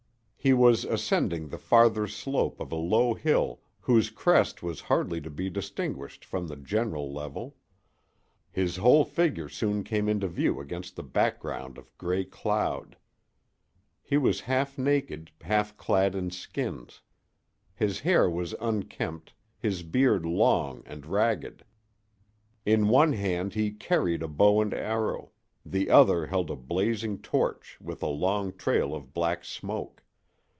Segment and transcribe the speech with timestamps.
[0.43, 5.29] He was ascending the farther slope of a low hill whose crest was hardly to
[5.29, 7.57] be distinguished from the general level.
[8.49, 12.97] His whole figure soon came into view against the background of gray cloud.
[14.01, 17.01] He was half naked, half clad in skins.
[17.75, 21.63] His hair was unkempt, his beard long and ragged.
[22.65, 25.33] In one hand he carried a bow and arrow;
[25.63, 29.99] the other held a blazing torch with a long trail of black smoke.